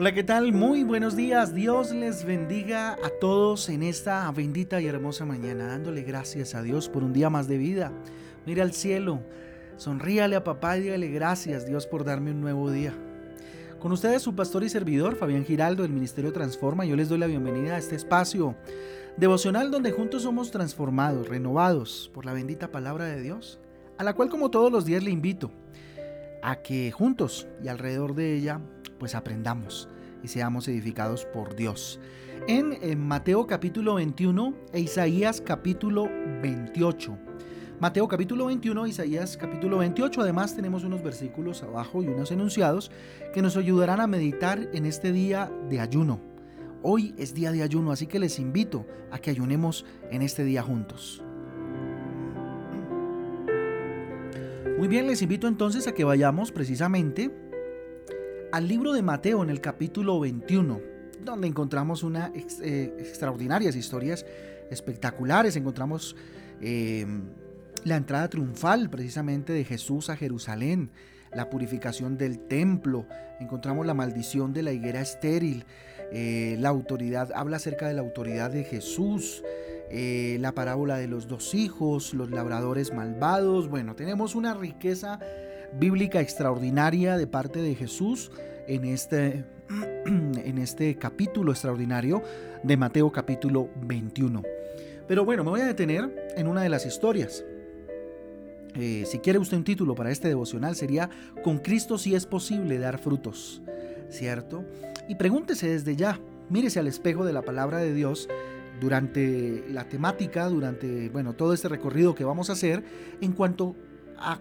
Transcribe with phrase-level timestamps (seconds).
[0.00, 0.52] Hola, ¿qué tal?
[0.52, 1.56] Muy buenos días.
[1.56, 6.88] Dios les bendiga a todos en esta bendita y hermosa mañana, dándole gracias a Dios
[6.88, 7.90] por un día más de vida.
[8.46, 9.18] Mira al cielo,
[9.76, 12.94] sonríale a papá y dígale gracias Dios por darme un nuevo día.
[13.80, 16.84] Con ustedes su pastor y servidor, Fabián Giraldo, del Ministerio Transforma.
[16.84, 18.54] Yo les doy la bienvenida a este espacio
[19.16, 23.58] devocional donde juntos somos transformados, renovados por la bendita palabra de Dios,
[23.98, 25.50] a la cual como todos los días le invito
[26.40, 28.60] a que juntos y alrededor de ella
[28.98, 29.88] pues aprendamos
[30.22, 32.00] y seamos edificados por Dios.
[32.46, 36.08] En, Mateo capítulo 21 e Isaías capítulo
[36.42, 37.18] 28.
[37.80, 40.22] Mateo capítulo 21, Isaías capítulo 28.
[40.22, 42.90] Además tenemos unos versículos abajo y unos enunciados
[43.32, 46.20] que nos ayudarán a meditar en este día de ayuno.
[46.82, 50.62] Hoy es día de ayuno, así que les invito a que ayunemos en este día
[50.62, 51.22] juntos.
[54.76, 57.32] Muy bien, les invito entonces a que vayamos precisamente
[58.52, 60.80] al libro de Mateo en el capítulo 21,
[61.24, 64.24] donde encontramos una eh, extraordinarias historias
[64.70, 65.56] espectaculares.
[65.56, 66.16] Encontramos
[66.60, 67.22] em,
[67.84, 70.90] la entrada triunfal precisamente de Jesús a Jerusalén,
[71.34, 73.06] la purificación del templo,
[73.38, 75.66] encontramos la maldición de la higuera estéril,
[76.10, 79.44] eh, la autoridad, habla acerca de la autoridad de Jesús,
[79.90, 83.68] eh, la parábola de los dos hijos, los labradores malvados.
[83.68, 85.18] Bueno, tenemos una riqueza
[85.72, 88.30] bíblica extraordinaria de parte de Jesús
[88.66, 89.44] en este,
[90.06, 92.22] en este capítulo extraordinario
[92.62, 94.42] de Mateo capítulo 21.
[95.06, 97.44] Pero bueno, me voy a detener en una de las historias.
[98.74, 101.08] Eh, si quiere usted un título para este devocional sería
[101.42, 103.62] Con Cristo sí es posible dar frutos,
[104.10, 104.64] ¿cierto?
[105.08, 108.28] Y pregúntese desde ya, mírese al espejo de la palabra de Dios
[108.80, 112.84] durante la temática, durante, bueno, todo este recorrido que vamos a hacer
[113.20, 113.74] en cuanto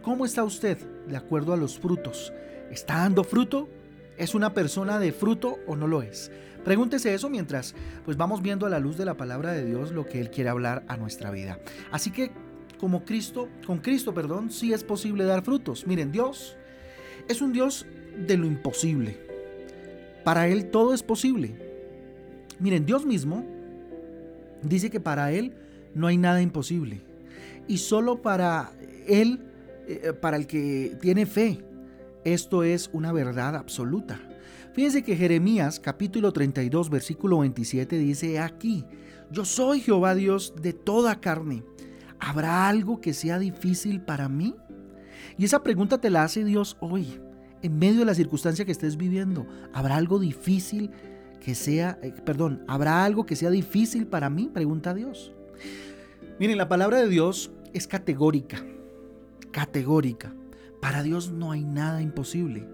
[0.01, 2.33] cómo está usted de acuerdo a los frutos.
[2.71, 3.69] ¿Está dando fruto?
[4.17, 6.31] ¿Es una persona de fruto o no lo es?
[6.63, 10.05] Pregúntese eso mientras pues vamos viendo a la luz de la palabra de Dios lo
[10.05, 11.59] que él quiere hablar a nuestra vida.
[11.91, 12.31] Así que
[12.79, 15.87] como Cristo, con Cristo, perdón, sí es posible dar frutos.
[15.87, 16.57] Miren, Dios
[17.27, 17.85] es un Dios
[18.27, 19.17] de lo imposible.
[20.23, 21.55] Para él todo es posible.
[22.59, 23.45] Miren, Dios mismo
[24.61, 25.53] dice que para él
[25.93, 27.01] no hay nada imposible.
[27.67, 28.71] Y solo para
[29.07, 29.46] él
[29.87, 31.63] eh, para el que tiene fe.
[32.25, 34.19] Esto es una verdad absoluta.
[34.73, 38.83] Fíjense que Jeremías capítulo 32 versículo 27 dice aquí,
[39.31, 41.63] yo soy Jehová Dios de toda carne.
[42.19, 44.55] ¿Habrá algo que sea difícil para mí?
[45.37, 47.19] Y esa pregunta te la hace Dios hoy,
[47.61, 49.47] en medio de la circunstancia que estés viviendo.
[49.73, 50.91] ¿Habrá algo difícil
[51.39, 54.49] que sea, eh, perdón, ¿habrá algo que sea difícil para mí?
[54.53, 55.31] Pregunta Dios.
[56.39, 58.63] Miren, la palabra de Dios es categórica
[59.51, 60.33] categórica.
[60.81, 62.67] Para Dios no hay nada imposible.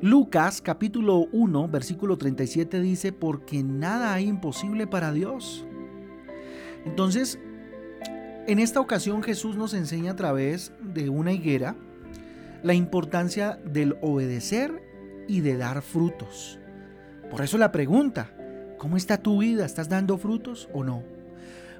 [0.00, 5.66] Lucas capítulo 1 versículo 37 dice, porque nada hay imposible para Dios.
[6.84, 7.38] Entonces,
[8.46, 11.76] en esta ocasión Jesús nos enseña a través de una higuera
[12.62, 14.82] la importancia del obedecer
[15.26, 16.58] y de dar frutos.
[17.30, 18.30] Por eso la pregunta,
[18.78, 19.66] ¿cómo está tu vida?
[19.66, 21.17] ¿Estás dando frutos o no?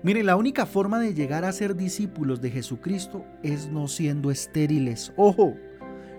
[0.02, 5.12] Mire, la única forma de llegar a ser discípulos de Jesucristo es no siendo estériles.
[5.16, 5.56] Ojo,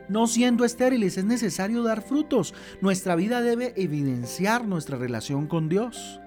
[0.09, 2.53] no siendo estériles, es necesario dar frutos.
[2.81, 6.19] Nuestra vida debe evidenciar nuestra relación con Dios.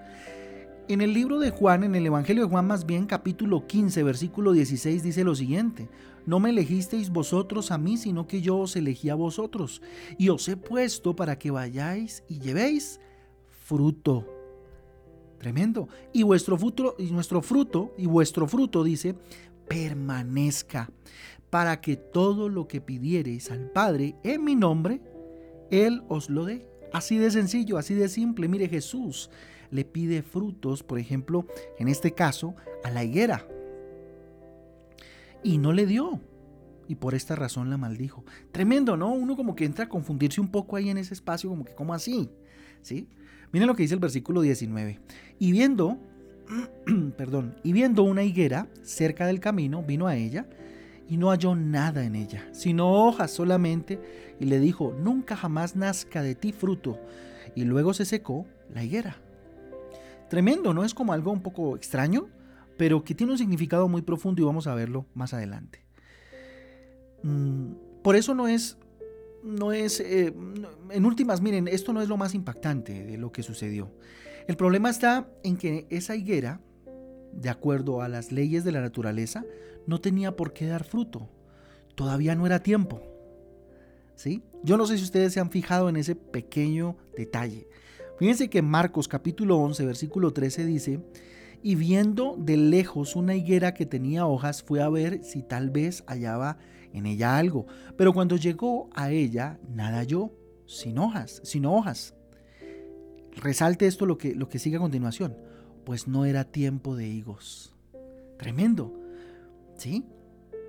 [0.88, 4.52] En el libro de Juan, en el Evangelio de Juan más bien, capítulo 15, versículo
[4.52, 5.88] 16, dice lo siguiente,
[6.26, 9.82] no me elegisteis vosotros a mí, sino que yo os elegí a vosotros,
[10.18, 13.00] y os he puesto para que vayáis y llevéis
[13.50, 14.26] fruto
[15.42, 15.88] Tremendo.
[16.12, 19.16] Y vuestro fruto, y nuestro fruto, y vuestro fruto, dice,
[19.66, 20.88] permanezca,
[21.50, 25.00] para que todo lo que pidiereis al Padre en mi nombre,
[25.72, 26.64] Él os lo dé.
[26.92, 28.46] Así de sencillo, así de simple.
[28.46, 29.30] Mire, Jesús
[29.72, 31.44] le pide frutos, por ejemplo,
[31.76, 32.54] en este caso,
[32.84, 33.44] a la higuera.
[35.42, 36.20] Y no le dio.
[36.86, 38.24] Y por esta razón la maldijo.
[38.52, 39.12] Tremendo, ¿no?
[39.12, 41.94] Uno como que entra a confundirse un poco ahí en ese espacio, como que, ¿cómo
[41.94, 42.30] así?
[42.82, 43.08] ¿Sí?
[43.52, 44.98] Miren lo que dice el versículo 19.
[45.38, 45.98] Y viendo,
[47.16, 50.46] perdón, y viendo una higuera cerca del camino, vino a ella
[51.08, 54.00] y no halló nada en ella, sino hojas solamente,
[54.40, 56.98] y le dijo, nunca jamás nazca de ti fruto.
[57.54, 59.16] Y luego se secó la higuera.
[60.30, 60.84] Tremendo, ¿no?
[60.84, 62.28] Es como algo un poco extraño,
[62.78, 65.84] pero que tiene un significado muy profundo y vamos a verlo más adelante.
[67.22, 68.78] Mm, por eso no es
[69.42, 70.34] no es, eh,
[70.90, 73.90] en últimas, miren, esto no es lo más impactante de lo que sucedió.
[74.46, 76.60] El problema está en que esa higuera,
[77.32, 79.44] de acuerdo a las leyes de la naturaleza,
[79.86, 81.28] no tenía por qué dar fruto.
[81.94, 83.02] Todavía no era tiempo.
[84.14, 84.42] ¿Sí?
[84.62, 87.66] Yo no sé si ustedes se han fijado en ese pequeño detalle.
[88.18, 91.00] Fíjense que Marcos capítulo 11, versículo 13 dice,
[91.62, 96.04] y viendo de lejos una higuera que tenía hojas, fue a ver si tal vez
[96.06, 96.58] hallaba
[96.92, 97.66] en ella algo.
[97.96, 100.32] Pero cuando llegó a ella, nada halló,
[100.66, 102.14] sin hojas, sin hojas.
[103.36, 105.36] Resalte esto lo que, lo que sigue a continuación,
[105.84, 107.74] pues no era tiempo de higos.
[108.38, 108.92] Tremendo,
[109.76, 110.04] ¿sí?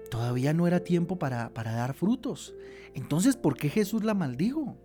[0.09, 2.53] Todavía no era tiempo para, para dar frutos.
[2.93, 4.77] Entonces, ¿por qué Jesús la maldijo?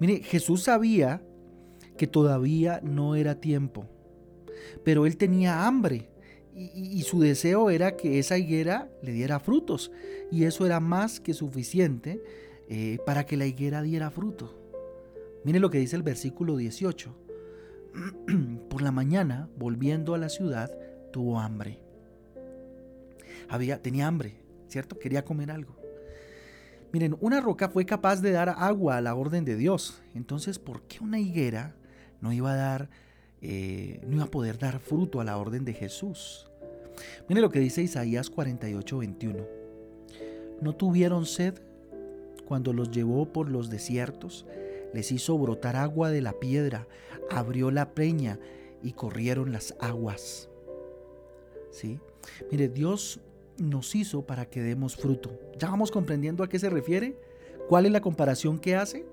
[0.00, 1.22] Mire, Jesús sabía
[1.96, 3.86] que todavía no era tiempo,
[4.84, 6.08] pero él tenía hambre
[6.54, 9.92] y, su deseo era que esa higuera le diera frutos
[10.30, 12.22] y eso era más que suficiente
[12.68, 14.56] eh, para que la higuera diera fruto.
[15.44, 17.14] Mire lo que dice el versículo 18.
[18.68, 20.70] Por la mañana, volviendo a la ciudad,
[21.12, 21.78] tuvo hambre.
[23.48, 24.36] Había, tenía hambre,
[24.68, 24.98] ¿cierto?
[24.98, 25.76] Quería comer algo.
[26.92, 30.02] Miren, una roca fue capaz de dar agua a la orden de Dios.
[30.14, 31.74] Entonces, ¿por qué una higuera
[32.20, 32.90] no iba a dar,
[33.42, 36.50] eh, no iba a poder dar fruto a la orden de Jesús?
[37.28, 39.46] Mire lo que dice Isaías 48, 21.
[40.60, 41.54] No tuvieron sed
[42.44, 44.44] cuando los llevó por los desiertos,
[44.92, 46.88] les hizo brotar agua de la piedra,
[47.30, 48.40] abrió la peña
[48.82, 50.48] y corrieron las aguas.
[51.70, 52.00] ¿Sí?
[52.50, 53.20] Mire, Dios
[53.56, 55.30] nos hizo para que demos fruto.
[55.58, 57.16] ¿Ya vamos comprendiendo a qué se refiere?
[57.70, 59.06] ¿Cuál es la comparación que hace?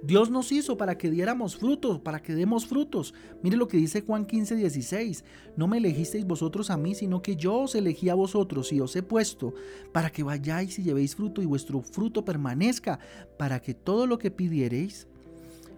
[0.00, 3.12] Dios nos hizo para que diéramos frutos, para que demos frutos.
[3.42, 5.24] Mire lo que dice Juan 15, 16.
[5.56, 8.94] No me elegisteis vosotros a mí, sino que yo os elegí a vosotros y os
[8.94, 9.52] he puesto
[9.90, 13.00] para que vayáis y llevéis fruto y vuestro fruto permanezca,
[13.36, 15.08] para que todo lo que pidiereis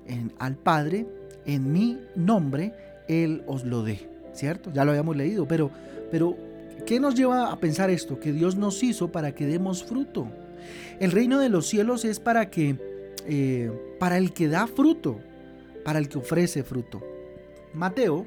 [0.06, 1.06] en, al Padre
[1.46, 2.74] en mi nombre,
[3.08, 4.10] Él os lo dé.
[4.34, 4.70] ¿Cierto?
[4.74, 5.70] Ya lo habíamos leído, pero,
[6.10, 6.36] pero
[6.84, 8.20] ¿qué nos lleva a pensar esto?
[8.20, 10.28] Que Dios nos hizo para que demos fruto.
[11.00, 12.76] El reino de los cielos es para que,
[13.26, 15.20] eh, para el que da fruto,
[15.84, 17.02] para el que ofrece fruto.
[17.74, 18.26] Mateo,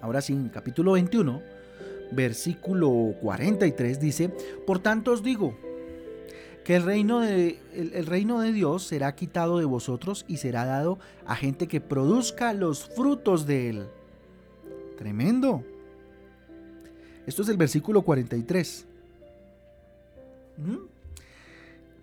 [0.00, 1.42] ahora sí, capítulo 21,
[2.12, 4.30] versículo 43 dice,
[4.66, 5.56] por tanto os digo,
[6.64, 10.98] que el reino, de, el reino de Dios será quitado de vosotros y será dado
[11.24, 13.86] a gente que produzca los frutos de él.
[14.98, 15.62] Tremendo.
[17.24, 18.84] Esto es el versículo 43.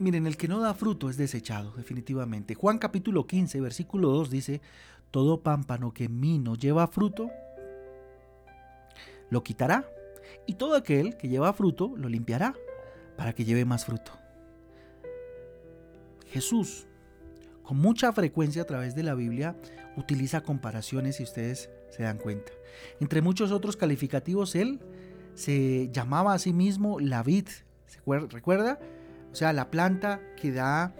[0.04, 2.56] Miren, el que no da fruto es desechado, definitivamente.
[2.56, 4.60] Juan capítulo 15, versículo 2 dice,
[5.12, 7.32] todo pámpano que en mí no lleva fruto,
[9.30, 9.90] lo quitará.
[10.46, 12.54] Y todo aquel que lleva fruto, lo limpiará,
[13.16, 14.12] para que lleve más fruto.
[16.28, 16.86] Jesús,
[17.64, 19.56] con mucha frecuencia a través de la Biblia,
[19.96, 22.52] utiliza comparaciones, si ustedes se dan cuenta.
[23.00, 24.82] Entre muchos otros calificativos, él
[25.34, 27.48] se llamaba a sí mismo la vid.
[27.86, 28.80] ¿Se recuerda?
[29.34, 30.94] O sea, la planta que da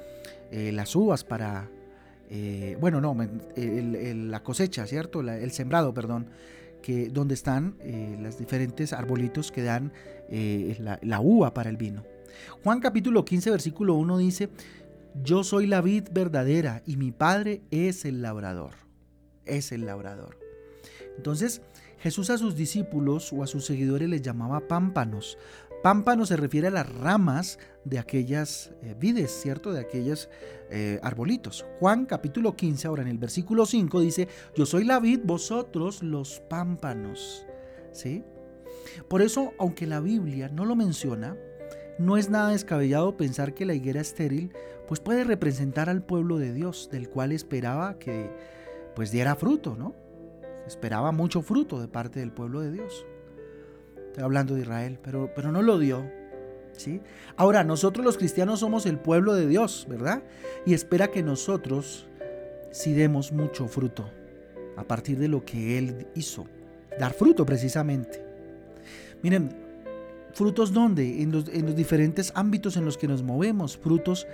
[0.52, 1.70] eh, las uvas para,
[2.32, 3.16] eh, bueno, no,
[3.56, 5.22] la cosecha, ¿cierto?
[5.22, 6.28] el sembrado, perdón,
[6.82, 9.94] que, donde están eh, los diferentes arbolitos que dan
[10.30, 12.04] la, la uva para el vino.
[12.64, 14.50] Juan capítulo 15, versículo 1 dice,
[15.22, 18.72] yo soy la vid verdadera y mi padre es el labrador.
[19.46, 20.40] Es el labrador.
[21.18, 21.62] Entonces,
[22.00, 25.38] Jesús a sus discípulos o a sus seguidores les llamaba pámpanos.
[25.84, 29.74] Pámpano se refiere a las ramas de aquellas eh, vides, ¿cierto?
[29.74, 30.30] De aquellos
[30.70, 31.66] eh, arbolitos.
[31.80, 36.40] Juan capítulo 15, ahora en el versículo 5 dice, yo soy la vid, vosotros los
[36.50, 37.46] pámpanos.
[37.92, 38.24] ¿Sí?
[39.10, 41.36] Por eso, aunque la Biblia no lo menciona,
[42.00, 44.54] no es nada descabellado pensar que la higuera estéril
[44.88, 48.32] pues puede representar al pueblo de Dios, del cual esperaba que
[48.96, 49.94] pues diera fruto, ¿no?
[50.66, 53.06] Esperaba mucho fruto de parte del pueblo de Dios.
[54.14, 56.08] Estoy hablando de Israel, pero, pero no lo dio.
[56.74, 57.02] ¿sí?
[57.36, 60.22] Ahora, nosotros los cristianos somos el pueblo de Dios, ¿verdad?
[60.68, 62.06] Y espera que nosotros
[62.70, 64.08] si demos mucho fruto
[64.78, 66.46] a partir de lo que Él hizo.
[67.00, 68.24] Dar fruto precisamente.
[69.24, 69.50] Miren,
[70.34, 71.24] frutos dónde?
[71.24, 73.78] En los, en los diferentes ámbitos en los que nos movemos.
[73.78, 74.28] Frutos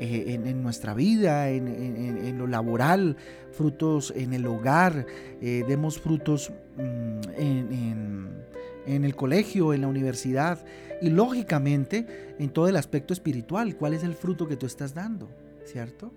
[0.00, 3.16] eh, en, nuestra vida, en, lo laboral,
[3.52, 5.06] frutos en el hogar,
[5.40, 8.40] eh, demos frutos mm, en
[8.86, 10.58] en el colegio, en la universidad
[11.00, 13.76] y lógicamente en todo el aspecto espiritual.
[13.76, 15.28] ¿Cuál es el fruto que tú estás dando?
[15.64, 16.12] ¿Cierto?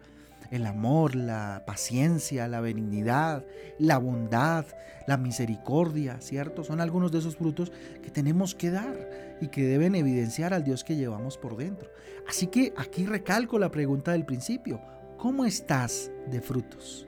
[0.52, 3.46] El amor, la paciencia, la benignidad,
[3.80, 4.66] la bondad,
[5.08, 6.64] la misericordia, ¿cierto?
[6.64, 7.72] Son algunos de esos frutos
[8.04, 11.90] que tenemos que dar y que deben evidenciar al Dios que llevamos por dentro.
[12.28, 14.80] Así que aquí recalco la pregunta del principio.
[15.18, 17.08] ¿Cómo estás de frutos?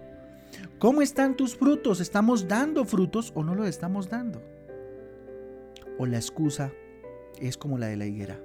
[0.80, 2.00] ¿Cómo están tus frutos?
[2.00, 4.55] ¿Estamos dando frutos o no los estamos dando?
[5.98, 6.72] O la excusa
[7.40, 8.40] es como la de la higuera.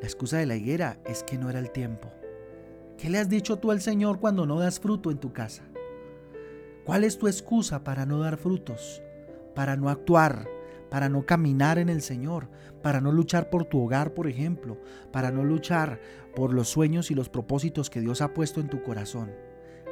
[0.00, 2.12] La excusa de la higuera es que no era el tiempo.
[2.98, 5.64] ¿Qué le has dicho tú al Señor cuando no das fruto en tu casa?
[6.84, 9.02] ¿Cuál es tu excusa para no dar frutos?
[9.54, 10.48] Para no actuar,
[10.90, 12.48] para no caminar en el Señor,
[12.82, 14.78] para no luchar por tu hogar, por ejemplo,
[15.10, 16.00] para no luchar
[16.36, 19.32] por los sueños y los propósitos que Dios ha puesto en tu corazón.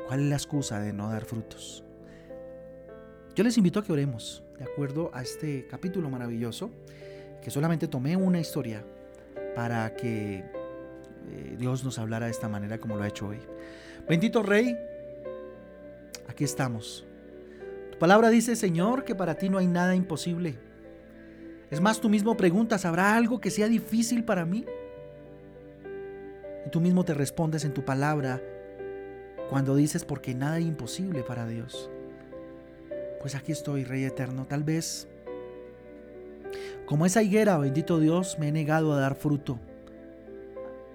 [0.07, 1.85] ¿Cuál es la excusa de no dar frutos?
[3.35, 6.71] Yo les invito a que oremos, de acuerdo a este capítulo maravilloso,
[7.43, 8.85] que solamente tomé una historia
[9.55, 10.45] para que
[11.31, 13.39] eh, Dios nos hablara de esta manera como lo ha hecho hoy.
[14.07, 14.77] Bendito Rey,
[16.29, 17.07] aquí estamos.
[17.91, 20.59] Tu palabra dice, Señor, que para ti no hay nada imposible.
[21.71, 24.67] Es más, tú mismo preguntas, ¿habrá algo que sea difícil para mí?
[26.67, 28.43] Y tú mismo te respondes en tu palabra
[29.49, 31.91] cuando dices, porque nada es imposible para Dios.
[33.23, 34.47] Pues aquí estoy, Rey Eterno.
[34.47, 35.07] Tal vez,
[36.87, 39.61] como esa higuera, bendito Dios, me he negado a dar fruto.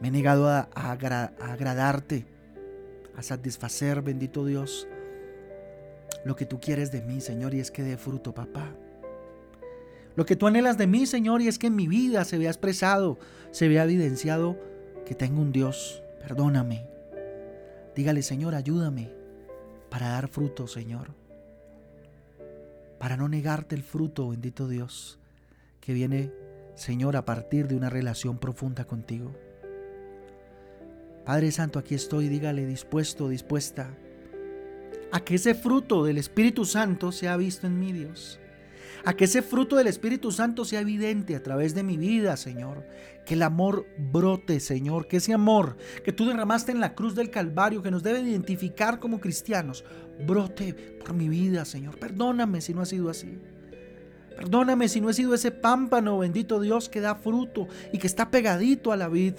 [0.02, 2.26] Me he negado a, agradarte,
[3.16, 4.88] a satisfacer, bendito Dios,
[6.26, 8.76] lo que tú quieres de mí, Señor, y es que dé fruto, papá.
[10.16, 12.50] Lo que tú anhelas de mí, Señor, y es que en mi vida se vea
[12.50, 13.18] expresado,
[13.52, 14.58] se vea evidenciado
[15.06, 16.04] que tengo un Dios.
[16.20, 16.86] Perdóname.
[17.96, 19.12] Dígale, Señor, ayúdame
[19.90, 21.27] para dar fruto, Señor.
[23.00, 25.20] Para no negarte el fruto, bendito Dios,
[25.82, 26.32] que viene,
[26.76, 29.36] Señor, a partir de una relación profunda contigo.
[31.26, 33.90] Padre Santo, aquí estoy, dígale, dispuesto, dispuesta
[35.12, 38.40] a que ese fruto del Espíritu Santo sea visto en mí, Dios
[39.06, 42.86] a que ese fruto del Espíritu Santo sea evidente a través de mi vida, Señor.
[43.26, 45.08] Que el amor brote, Señor.
[45.08, 49.00] Que ese amor que tú derramaste en la cruz del Calvario, que nos debe identificar
[49.00, 49.84] como cristianos,
[50.26, 51.98] brote por mi vida, Señor.
[51.98, 53.38] Perdóname si no ha sido así.
[54.36, 58.30] Perdóname si no he sido ese pámpano, bendito Dios, que da fruto y que está
[58.30, 59.34] pegadito a la vid,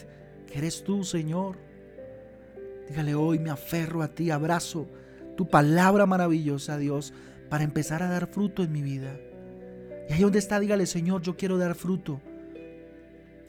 [0.46, 1.56] que eres tú, Señor.
[2.88, 4.88] Dígale hoy, me aferro a ti, abrazo
[5.38, 7.14] tu palabra maravillosa, Dios,
[7.48, 9.20] para empezar a dar fruto en mi vida.
[10.08, 12.20] Y ahí donde está, dígale, Señor, yo quiero dar fruto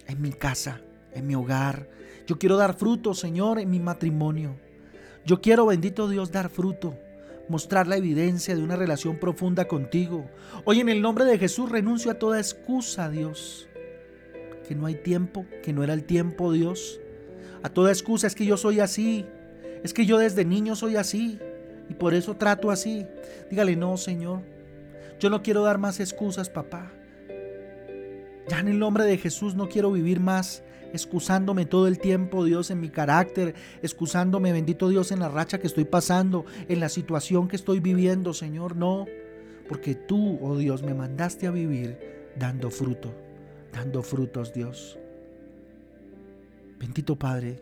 [0.07, 0.81] en mi casa,
[1.13, 1.87] en mi hogar.
[2.27, 4.55] Yo quiero dar fruto, Señor, en mi matrimonio.
[5.25, 6.97] Yo quiero, bendito Dios, dar fruto,
[7.47, 10.29] mostrar la evidencia de una relación profunda contigo.
[10.65, 13.67] Hoy en el nombre de Jesús renuncio a toda excusa, Dios.
[14.67, 16.99] Que no hay tiempo, que no era el tiempo, Dios.
[17.63, 19.25] A toda excusa es que yo soy así.
[19.83, 21.39] Es que yo desde niño soy así.
[21.89, 23.05] Y por eso trato así.
[23.49, 24.41] Dígale, no, Señor.
[25.19, 26.91] Yo no quiero dar más excusas, papá.
[28.47, 32.71] Ya en el nombre de Jesús no quiero vivir más excusándome todo el tiempo, Dios,
[32.71, 37.47] en mi carácter, excusándome, bendito Dios, en la racha que estoy pasando, en la situación
[37.47, 38.75] que estoy viviendo, Señor.
[38.75, 39.05] No,
[39.67, 43.13] porque tú, oh Dios, me mandaste a vivir dando fruto,
[43.71, 44.97] dando frutos, Dios.
[46.79, 47.61] Bendito Padre,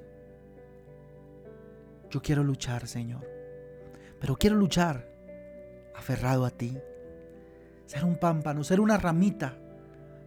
[2.09, 3.27] yo quiero luchar, Señor,
[4.19, 5.09] pero quiero luchar
[5.95, 6.77] aferrado a ti
[7.87, 9.57] ser un pámpano, ser una ramita,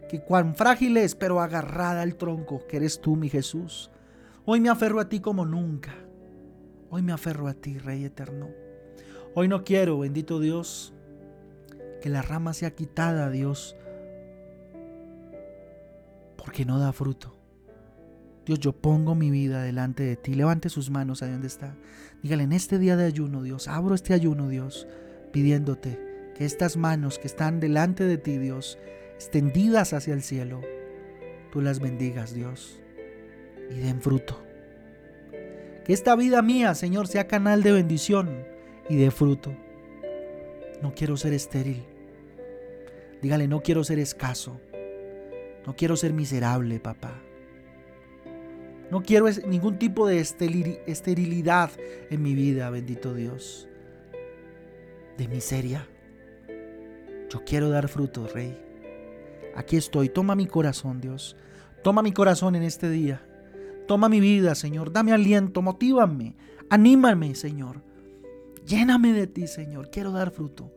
[0.09, 3.91] que cuán frágil es, pero agarrada al tronco, que eres tú, mi Jesús.
[4.43, 5.95] Hoy me aferro a ti como nunca.
[6.89, 8.49] Hoy me aferro a ti, Rey eterno.
[9.35, 10.93] Hoy no quiero, bendito Dios,
[12.01, 13.77] que la rama sea quitada, Dios,
[16.35, 17.37] porque no da fruto.
[18.45, 20.33] Dios, yo pongo mi vida delante de ti.
[20.33, 21.77] Levante sus manos ahí donde está.
[22.23, 24.87] Dígale, en este día de ayuno, Dios, abro este ayuno, Dios,
[25.31, 28.77] pidiéndote que estas manos que están delante de ti, Dios,
[29.15, 30.61] extendidas hacia el cielo,
[31.51, 32.79] tú las bendigas, Dios,
[33.69, 34.41] y den fruto.
[35.85, 38.45] Que esta vida mía, Señor, sea canal de bendición
[38.89, 39.55] y de fruto.
[40.81, 41.83] No quiero ser estéril.
[43.21, 44.59] Dígale, no quiero ser escaso.
[45.65, 47.21] No quiero ser miserable, papá.
[48.89, 51.71] No quiero ningún tipo de esterilidad
[52.09, 53.67] en mi vida, bendito Dios.
[55.17, 55.87] De miseria.
[57.31, 58.57] Yo quiero dar fruto, Rey.
[59.55, 60.09] Aquí estoy.
[60.09, 61.37] Toma mi corazón, Dios.
[61.81, 63.25] Toma mi corazón en este día.
[63.87, 64.91] Toma mi vida, Señor.
[64.91, 66.35] Dame aliento, motívame,
[66.69, 67.83] anímame, Señor.
[68.67, 69.89] Lléname de ti, Señor.
[69.91, 70.73] Quiero dar fruto.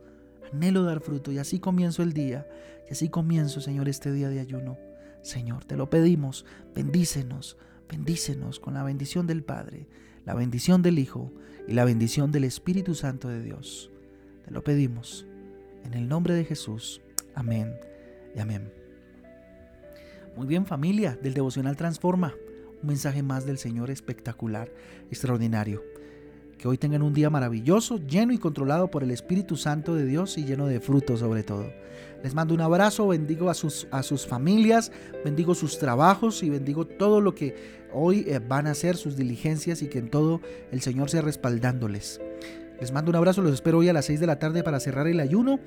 [0.53, 1.29] Anhelo dar fruto.
[1.33, 2.47] Y así comienzo el día.
[2.89, 4.77] Y así comienzo, Señor, este día de ayuno.
[5.23, 6.45] Señor, te lo pedimos.
[6.73, 7.57] Bendícenos.
[7.89, 9.89] Bendícenos con la bendición del Padre,
[10.23, 11.33] la bendición del Hijo
[11.67, 13.91] y la bendición del Espíritu Santo de Dios.
[14.45, 15.27] Te lo pedimos
[15.85, 17.01] en el nombre de Jesús.
[17.33, 17.75] Amén
[18.35, 18.71] y amén.
[20.35, 22.33] Muy bien familia del devocional Transforma.
[22.81, 24.69] Un mensaje más del Señor espectacular,
[25.09, 25.81] extraordinario.
[26.57, 30.37] Que hoy tengan un día maravilloso, lleno y controlado por el Espíritu Santo de Dios
[30.37, 31.71] y lleno de frutos sobre todo.
[32.23, 34.91] Les mando un abrazo, bendigo a sus, a sus familias,
[35.23, 37.55] bendigo sus trabajos y bendigo todo lo que
[37.93, 42.19] hoy eh, van a hacer, sus diligencias y que en todo el Señor sea respaldándoles.
[42.79, 45.07] Les mando un abrazo, los espero hoy a las 6 de la tarde para cerrar
[45.07, 45.59] el ayuno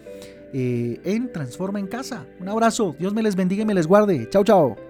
[0.53, 2.27] eh, en Transforma en Casa.
[2.41, 4.29] Un abrazo, Dios me les bendiga y me les guarde.
[4.31, 4.88] Chao, chao.